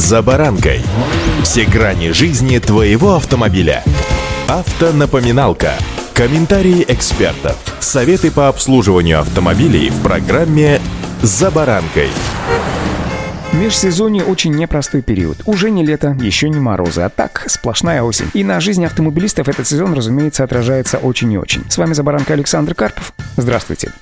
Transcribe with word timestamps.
«За 0.00 0.22
баранкой». 0.22 0.80
Все 1.42 1.66
грани 1.66 2.12
жизни 2.12 2.58
твоего 2.58 3.16
автомобиля. 3.16 3.84
Автонапоминалка. 4.48 5.74
Комментарии 6.14 6.86
экспертов. 6.88 7.58
Советы 7.80 8.30
по 8.30 8.48
обслуживанию 8.48 9.20
автомобилей 9.20 9.90
в 9.90 10.02
программе 10.02 10.80
«За 11.20 11.50
баранкой». 11.50 12.08
Межсезонье 13.52 14.24
очень 14.24 14.54
непростой 14.54 15.02
период. 15.02 15.42
Уже 15.44 15.70
не 15.70 15.84
лето, 15.84 16.16
еще 16.18 16.48
не 16.48 16.60
морозы, 16.60 17.02
а 17.02 17.10
так 17.10 17.44
сплошная 17.48 18.02
осень. 18.02 18.30
И 18.32 18.42
на 18.42 18.58
жизни 18.58 18.86
автомобилистов 18.86 19.50
этот 19.50 19.68
сезон, 19.68 19.92
разумеется, 19.92 20.44
отражается 20.44 20.96
очень 20.96 21.30
и 21.30 21.36
очень. 21.36 21.70
С 21.70 21.76
вами 21.76 21.92
за 21.92 22.02
баранкой 22.02 22.36
Александр 22.36 22.74
Карпов. 22.74 23.12
Здравствуйте. 23.36 23.92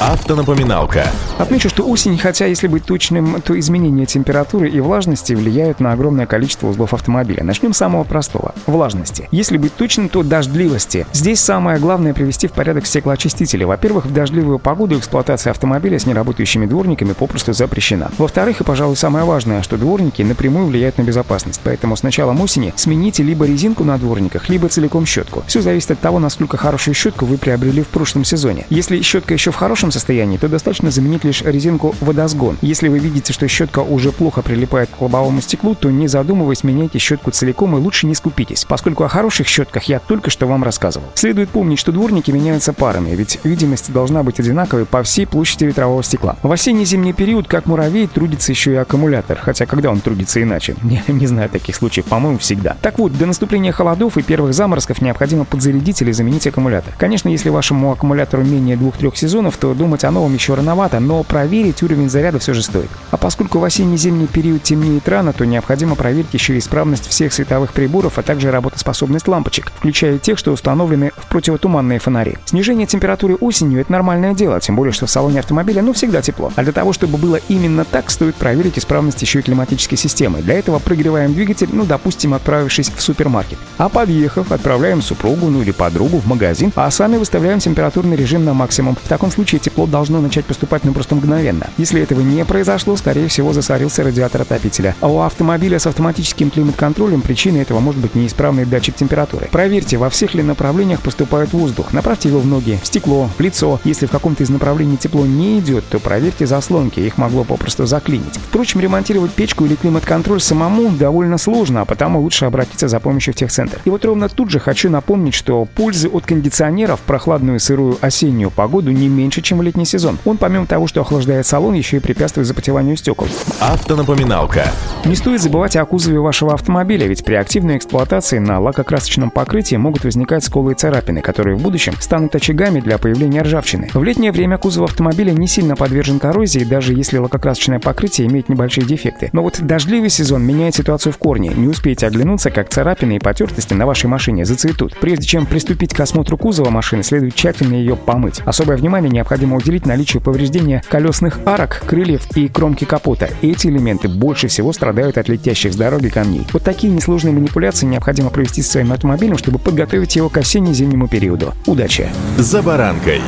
Автонапоминалка. 0.00 1.06
Отмечу, 1.38 1.68
что 1.68 1.86
осень, 1.88 2.18
хотя 2.18 2.46
если 2.46 2.66
быть 2.66 2.84
точным, 2.84 3.40
то 3.40 3.58
изменения 3.58 4.06
температуры 4.06 4.68
и 4.68 4.80
влажности 4.80 5.32
влияют 5.32 5.80
на 5.80 5.92
огромное 5.92 6.26
количество 6.26 6.68
узлов 6.68 6.94
автомобиля. 6.94 7.44
Начнем 7.44 7.72
с 7.72 7.78
самого 7.78 8.04
простого– 8.04 8.54
влажности. 8.66 9.28
Если 9.30 9.56
быть 9.56 9.74
точным, 9.74 10.08
то 10.08 10.22
дождливости. 10.22 11.06
Здесь 11.12 11.40
самое 11.40 11.78
главное 11.78 12.12
привести 12.12 12.48
в 12.48 12.52
порядок 12.52 12.86
стеклоочистители. 12.86 13.64
Во-первых, 13.64 14.06
в 14.06 14.12
дождливую 14.12 14.58
погоду 14.58 14.98
эксплуатация 14.98 15.52
автомобиля 15.52 15.98
с 15.98 16.06
неработающими 16.06 16.66
дворниками 16.66 17.12
попросту 17.12 17.52
запрещена. 17.52 18.10
Во-вторых, 18.18 18.60
и, 18.60 18.64
пожалуй, 18.64 18.96
самое 18.96 19.24
важное, 19.24 19.62
что 19.62 19.76
дворники 19.76 20.22
напрямую 20.22 20.66
влияют 20.66 20.98
на 20.98 21.02
безопасность. 21.02 21.60
Поэтому 21.64 21.96
с 21.96 22.02
началом 22.02 22.40
осени 22.40 22.72
смените 22.76 23.22
либо 23.22 23.46
резинку 23.46 23.84
на 23.84 23.96
дворниках, 23.96 24.48
либо 24.48 24.68
целиком 24.68 25.06
щетку. 25.06 25.44
Все 25.46 25.60
зависит 25.62 25.92
от 25.92 26.00
того, 26.00 26.18
насколько 26.18 26.56
хорошую 26.56 26.94
щетку 26.94 27.26
вы 27.26 27.38
приобрели 27.38 27.82
в 27.82 27.88
прошлом 27.88 28.24
сезоне. 28.24 28.66
Если 28.70 29.00
щетка 29.00 29.34
еще 29.34 29.50
в 29.50 29.56
хорошем 29.56 29.83
состоянии, 29.90 30.38
то 30.38 30.48
достаточно 30.48 30.90
заменить 30.90 31.24
лишь 31.24 31.42
резинку 31.42 31.94
водосгон. 32.00 32.58
Если 32.62 32.88
вы 32.88 32.98
видите, 32.98 33.32
что 33.32 33.48
щетка 33.48 33.80
уже 33.80 34.12
плохо 34.12 34.42
прилипает 34.42 34.90
к 34.90 35.00
лобовому 35.00 35.40
стеклу, 35.40 35.74
то 35.74 35.90
не 35.90 36.08
задумываясь, 36.08 36.64
меняйте 36.64 36.98
щетку 36.98 37.30
целиком 37.30 37.76
и 37.76 37.80
лучше 37.80 38.06
не 38.06 38.14
скупитесь, 38.14 38.64
поскольку 38.64 39.04
о 39.04 39.08
хороших 39.08 39.46
щетках 39.46 39.84
я 39.84 39.98
только 39.98 40.30
что 40.30 40.46
вам 40.46 40.64
рассказывал. 40.64 41.08
Следует 41.14 41.50
помнить, 41.50 41.78
что 41.78 41.92
дворники 41.92 42.30
меняются 42.30 42.72
парами, 42.72 43.14
ведь 43.14 43.40
видимость 43.44 43.92
должна 43.92 44.22
быть 44.22 44.40
одинаковой 44.40 44.86
по 44.86 45.02
всей 45.02 45.26
площади 45.26 45.64
ветрового 45.64 46.02
стекла. 46.02 46.36
В 46.42 46.50
осенне-зимний 46.50 47.12
период, 47.12 47.48
как 47.48 47.66
муравей, 47.66 48.06
трудится 48.06 48.52
еще 48.52 48.72
и 48.72 48.76
аккумулятор, 48.76 49.38
хотя 49.38 49.66
когда 49.66 49.90
он 49.90 50.00
трудится 50.00 50.42
иначе? 50.42 50.76
Не, 50.82 51.02
не 51.08 51.26
знаю 51.26 51.48
таких 51.48 51.74
случаев, 51.74 52.06
по-моему, 52.06 52.38
всегда. 52.38 52.76
Так 52.80 52.98
вот, 52.98 53.16
до 53.16 53.26
наступления 53.26 53.72
холодов 53.72 54.16
и 54.16 54.22
первых 54.22 54.54
заморозков 54.54 55.00
необходимо 55.00 55.44
подзарядить 55.44 56.02
или 56.02 56.12
заменить 56.12 56.46
аккумулятор. 56.46 56.94
Конечно, 56.98 57.28
если 57.28 57.48
вашему 57.48 57.90
аккумулятору 57.92 58.44
менее 58.44 58.76
двух-трех 58.76 59.16
сезонов, 59.16 59.56
то 59.56 59.73
думать 59.74 60.04
о 60.04 60.10
новом 60.10 60.34
еще 60.34 60.54
рановато, 60.54 61.00
но 61.00 61.22
проверить 61.22 61.82
уровень 61.82 62.08
заряда 62.08 62.38
все 62.38 62.54
же 62.54 62.62
стоит. 62.62 62.88
А 63.10 63.16
поскольку 63.16 63.58
в 63.58 63.64
осенне-зимний 63.64 64.26
период 64.26 64.62
темнеет 64.62 65.08
рано, 65.08 65.32
то 65.32 65.44
необходимо 65.44 65.94
проверить 65.94 66.32
еще 66.32 66.54
и 66.54 66.58
исправность 66.58 67.06
всех 67.08 67.32
световых 67.32 67.72
приборов, 67.72 68.18
а 68.18 68.22
также 68.22 68.50
работоспособность 68.50 69.28
лампочек, 69.28 69.72
включая 69.76 70.18
тех, 70.18 70.38
что 70.38 70.52
установлены 70.52 71.12
в 71.16 71.26
противотуманные 71.26 71.98
фонари. 71.98 72.38
Снижение 72.46 72.86
температуры 72.86 73.34
осенью– 73.36 73.80
это 73.82 73.92
нормальное 73.92 74.34
дело, 74.34 74.60
тем 74.60 74.76
более, 74.76 74.92
что 74.92 75.06
в 75.06 75.10
салоне 75.10 75.40
автомобиля 75.40 75.82
ну 75.82 75.92
всегда 75.92 76.22
тепло. 76.22 76.52
А 76.56 76.62
для 76.62 76.72
того, 76.72 76.92
чтобы 76.92 77.18
было 77.18 77.40
именно 77.48 77.84
так, 77.84 78.10
стоит 78.10 78.36
проверить 78.36 78.78
исправность 78.78 79.20
еще 79.22 79.40
и 79.40 79.42
климатической 79.42 79.98
системы. 79.98 80.42
Для 80.42 80.54
этого 80.54 80.78
прогреваем 80.78 81.34
двигатель, 81.34 81.68
ну, 81.72 81.84
допустим, 81.84 82.34
отправившись 82.34 82.90
в 82.94 83.02
супермаркет. 83.02 83.58
А 83.78 83.88
подъехав, 83.88 84.52
отправляем 84.52 85.02
супругу, 85.02 85.50
ну 85.50 85.62
или 85.62 85.70
подругу 85.70 86.18
в 86.18 86.26
магазин, 86.26 86.72
а 86.74 86.90
сами 86.90 87.16
выставляем 87.16 87.58
температурный 87.58 88.16
режим 88.16 88.44
на 88.44 88.54
максимум. 88.54 88.96
В 89.02 89.08
таком 89.08 89.30
случае 89.30 89.60
тепло 89.64 89.86
должно 89.86 90.20
начать 90.20 90.44
поступать 90.44 90.84
ну 90.84 90.92
просто 90.92 91.14
мгновенно. 91.14 91.68
Если 91.78 92.00
этого 92.00 92.20
не 92.20 92.44
произошло, 92.44 92.96
скорее 92.96 93.28
всего 93.28 93.52
засорился 93.52 94.04
радиатор 94.04 94.42
отопителя. 94.42 94.94
А 95.00 95.08
у 95.08 95.20
автомобиля 95.20 95.78
с 95.78 95.86
автоматическим 95.86 96.50
климат-контролем 96.50 97.22
причиной 97.22 97.62
этого 97.62 97.80
может 97.80 98.00
быть 98.00 98.14
неисправный 98.14 98.66
датчик 98.66 98.94
температуры. 98.94 99.48
Проверьте, 99.50 99.96
во 99.96 100.10
всех 100.10 100.34
ли 100.34 100.42
направлениях 100.42 101.00
поступает 101.00 101.52
воздух. 101.52 101.92
Направьте 101.92 102.28
его 102.28 102.40
в 102.40 102.46
ноги, 102.46 102.78
в 102.82 102.86
стекло, 102.86 103.30
в 103.36 103.40
лицо. 103.40 103.80
Если 103.84 104.06
в 104.06 104.10
каком-то 104.10 104.42
из 104.42 104.50
направлений 104.50 104.96
тепло 104.96 105.24
не 105.24 105.58
идет, 105.58 105.84
то 105.88 105.98
проверьте 105.98 106.46
заслонки, 106.46 107.00
их 107.00 107.16
могло 107.16 107.44
попросту 107.44 107.86
заклинить. 107.86 108.36
Впрочем, 108.48 108.80
ремонтировать 108.80 109.32
печку 109.32 109.64
или 109.64 109.76
климат-контроль 109.76 110.40
самому 110.40 110.90
довольно 110.90 111.38
сложно, 111.38 111.82
а 111.82 111.84
потому 111.84 112.20
лучше 112.20 112.44
обратиться 112.44 112.88
за 112.88 113.00
помощью 113.00 113.32
в 113.32 113.36
техцентр. 113.36 113.80
И 113.84 113.90
вот 113.90 114.04
ровно 114.04 114.28
тут 114.28 114.50
же 114.50 114.60
хочу 114.60 114.90
напомнить, 114.90 115.34
что 115.34 115.64
пользы 115.64 116.08
от 116.08 116.26
кондиционера 116.26 116.96
в 116.96 117.00
прохладную 117.00 117.60
сырую 117.60 117.96
осеннюю 118.00 118.50
погоду 118.50 118.90
не 118.90 119.08
меньше, 119.08 119.40
чем 119.40 119.53
в 119.58 119.62
летний 119.62 119.74
летний 119.74 119.84
сезон. 119.84 120.18
Он, 120.24 120.36
помимо 120.36 120.66
того, 120.66 120.86
что 120.86 121.00
охлаждает 121.00 121.46
салон, 121.46 121.74
еще 121.74 121.96
и 121.96 122.00
препятствует 122.00 122.46
запотеванию 122.46 122.96
стекол. 122.96 123.28
Автонапоминалка. 123.60 124.70
Не 125.06 125.16
стоит 125.16 125.42
забывать 125.42 125.76
о 125.76 125.84
кузове 125.84 126.18
вашего 126.18 126.54
автомобиля, 126.54 127.06
ведь 127.06 127.26
при 127.26 127.34
активной 127.34 127.76
эксплуатации 127.76 128.38
на 128.38 128.58
лакокрасочном 128.58 129.30
покрытии 129.30 129.76
могут 129.76 130.04
возникать 130.04 130.44
сколы 130.44 130.72
и 130.72 130.74
царапины, 130.74 131.20
которые 131.20 131.56
в 131.56 131.62
будущем 131.62 131.92
станут 132.00 132.34
очагами 132.34 132.80
для 132.80 132.96
появления 132.96 133.42
ржавчины. 133.42 133.90
В 133.92 134.02
летнее 134.02 134.32
время 134.32 134.56
кузов 134.56 134.88
автомобиля 134.88 135.32
не 135.32 135.46
сильно 135.46 135.76
подвержен 135.76 136.18
коррозии, 136.18 136.64
даже 136.64 136.94
если 136.94 137.18
лакокрасочное 137.18 137.80
покрытие 137.80 138.28
имеет 138.28 138.48
небольшие 138.48 138.86
дефекты. 138.86 139.28
Но 139.34 139.42
вот 139.42 139.60
дождливый 139.60 140.08
сезон 140.08 140.42
меняет 140.42 140.76
ситуацию 140.76 141.12
в 141.12 141.18
корне. 141.18 141.50
Не 141.54 141.68
успеете 141.68 142.06
оглянуться, 142.06 142.50
как 142.50 142.70
царапины 142.70 143.16
и 143.16 143.18
потертости 143.18 143.74
на 143.74 143.84
вашей 143.84 144.06
машине 144.06 144.46
зацветут. 144.46 144.96
Прежде 144.98 145.26
чем 145.26 145.44
приступить 145.44 145.92
к 145.92 146.00
осмотру 146.00 146.38
кузова 146.38 146.70
машины, 146.70 147.02
следует 147.02 147.34
тщательно 147.34 147.74
ее 147.74 147.94
помыть. 147.94 148.40
Особое 148.46 148.78
внимание 148.78 149.10
необходимо 149.10 149.56
уделить 149.58 149.84
наличию 149.84 150.22
повреждения 150.22 150.82
колесных 150.88 151.40
арок, 151.44 151.82
крыльев 151.86 152.26
и 152.36 152.48
кромки 152.48 152.86
капота. 152.86 153.28
Эти 153.42 153.66
элементы 153.66 154.08
больше 154.08 154.48
всего 154.48 154.72
страдают 154.72 154.93
от 155.02 155.28
летящих 155.28 155.72
с 155.72 155.76
дороги 155.76 156.08
камней. 156.08 156.46
Вот 156.52 156.62
такие 156.62 156.92
несложные 156.92 157.32
манипуляции 157.32 157.86
необходимо 157.86 158.30
провести 158.30 158.62
с 158.62 158.70
своим 158.70 158.92
автомобилем, 158.92 159.38
чтобы 159.38 159.58
подготовить 159.58 160.16
его 160.16 160.28
к 160.28 160.36
осенне-зимнему 160.36 161.08
периоду. 161.08 161.54
Удачи! 161.66 162.08
За 162.38 162.62
баранкой. 162.62 163.20